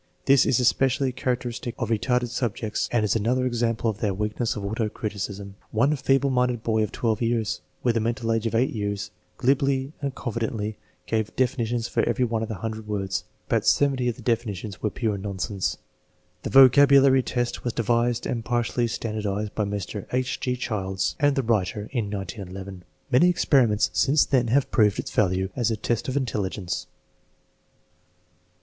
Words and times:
This 0.25 0.47
is 0.47 0.59
especially 0.59 1.11
characteristic 1.11 1.75
of 1.77 1.91
re 1.91 1.99
tarded 1.99 2.29
subjects 2.29 2.89
and 2.91 3.05
is 3.05 3.15
another 3.15 3.45
example 3.45 3.87
of 3.87 3.99
their 3.99 4.15
weakness 4.15 4.55
of 4.55 4.65
auto 4.65 4.89
criticism. 4.89 5.53
One 5.69 5.95
feeble 5.95 6.31
minded 6.31 6.63
boy 6.63 6.81
of 6.81 6.91
1 6.95 7.17
years, 7.19 7.61
with 7.83 7.95
a 7.95 7.99
mental 7.99 8.31
age 8.31 8.47
of 8.47 8.55
8 8.55 8.71
years, 8.71 9.11
glibly 9.37 9.93
and 10.01 10.15
confidently 10.15 10.79
gave 11.05 11.35
defini 11.35 11.67
tions 11.67 11.87
for 11.87 12.01
every 12.09 12.25
one 12.25 12.41
of 12.41 12.49
the 12.49 12.55
hundred 12.65 12.87
words. 12.87 13.25
About 13.45 13.63
70 13.63 14.09
of 14.09 14.15
the 14.15 14.23
definitions 14.23 14.81
were 14.81 14.89
pure 14.89 15.19
nonsense. 15.19 15.77
The 16.41 16.49
vocabulary 16.49 17.21
test 17.21 17.63
was 17.63 17.71
devised 17.71 18.25
and 18.25 18.43
partially 18.43 18.87
standard 18.87 19.27
ized 19.27 19.53
by 19.53 19.65
Mr. 19.65 20.07
H. 20.11 20.39
G. 20.39 20.55
Childs 20.55 21.15
and 21.19 21.35
the 21.35 21.43
writer 21.43 21.89
in 21.91 22.09
1911. 22.09 22.83
Many 23.11 23.29
experiments 23.29 23.91
since 23.93 24.25
then 24.25 24.47
have 24.47 24.71
proved 24.71 24.97
its 24.97 25.11
value 25.11 25.49
as 25.55 25.69
a 25.69 25.77
test 25.77 26.07
of 26.07 26.17
intelligence. 26.17 26.87